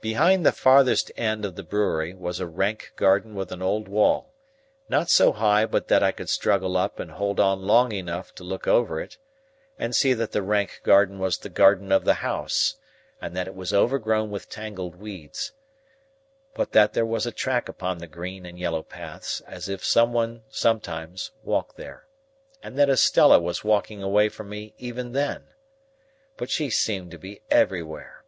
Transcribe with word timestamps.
Behind 0.00 0.46
the 0.46 0.52
furthest 0.52 1.12
end 1.18 1.44
of 1.44 1.54
the 1.54 1.62
brewery, 1.62 2.14
was 2.14 2.40
a 2.40 2.46
rank 2.46 2.94
garden 2.96 3.34
with 3.34 3.52
an 3.52 3.60
old 3.60 3.88
wall; 3.88 4.32
not 4.88 5.10
so 5.10 5.32
high 5.32 5.66
but 5.66 5.88
that 5.88 6.02
I 6.02 6.12
could 6.12 6.30
struggle 6.30 6.78
up 6.78 6.98
and 6.98 7.10
hold 7.10 7.38
on 7.38 7.60
long 7.60 7.92
enough 7.92 8.34
to 8.36 8.42
look 8.42 8.66
over 8.66 9.02
it, 9.02 9.18
and 9.78 9.94
see 9.94 10.14
that 10.14 10.32
the 10.32 10.40
rank 10.40 10.80
garden 10.82 11.18
was 11.18 11.36
the 11.36 11.50
garden 11.50 11.92
of 11.92 12.04
the 12.06 12.14
house, 12.24 12.76
and 13.20 13.36
that 13.36 13.46
it 13.46 13.54
was 13.54 13.74
overgrown 13.74 14.30
with 14.30 14.48
tangled 14.48 14.94
weeds, 14.96 15.52
but 16.54 16.72
that 16.72 16.94
there 16.94 17.04
was 17.04 17.26
a 17.26 17.30
track 17.30 17.68
upon 17.68 17.98
the 17.98 18.06
green 18.08 18.46
and 18.46 18.58
yellow 18.58 18.82
paths, 18.82 19.42
as 19.42 19.68
if 19.68 19.84
some 19.84 20.10
one 20.14 20.42
sometimes 20.48 21.32
walked 21.44 21.76
there, 21.76 22.06
and 22.62 22.78
that 22.78 22.88
Estella 22.88 23.38
was 23.38 23.62
walking 23.62 24.02
away 24.02 24.30
from 24.30 24.48
me 24.48 24.72
even 24.78 25.12
then. 25.12 25.48
But 26.38 26.48
she 26.48 26.70
seemed 26.70 27.10
to 27.10 27.18
be 27.18 27.42
everywhere. 27.50 28.24